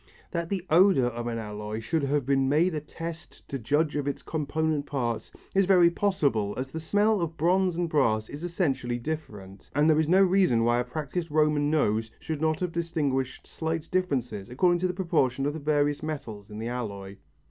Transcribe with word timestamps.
That 0.31 0.49
the 0.49 0.65
odour 0.67 1.05
of 1.05 1.27
an 1.27 1.37
alloy 1.37 1.79
should 1.79 2.01
have 2.01 2.25
been 2.25 2.49
made 2.49 2.73
a 2.73 2.79
test 2.81 3.47
to 3.49 3.59
judge 3.59 3.95
of 3.95 4.07
its 4.07 4.23
component 4.23 4.87
parts 4.87 5.31
is 5.53 5.65
very 5.67 5.91
possible 5.91 6.55
as 6.57 6.71
the 6.71 6.79
smell 6.79 7.21
of 7.21 7.37
bronze 7.37 7.75
and 7.75 7.87
brass 7.87 8.27
is 8.27 8.43
essentially 8.43 8.97
different, 8.97 9.69
and 9.75 9.87
there 9.87 9.99
is 9.99 10.09
no 10.09 10.23
reason 10.23 10.63
why 10.63 10.79
a 10.79 10.83
practised 10.83 11.29
Roman 11.29 11.69
nose 11.69 12.09
should 12.19 12.41
not 12.41 12.61
have 12.61 12.71
distinguished 12.71 13.45
slight 13.45 13.91
differences 13.91 14.49
according 14.49 14.79
to 14.79 14.87
the 14.87 14.95
proportion 14.95 15.45
of 15.45 15.53
the 15.53 15.59
various 15.59 16.01
metals 16.01 16.49
in 16.49 16.57
the 16.57 16.67
alloy. 16.69 17.17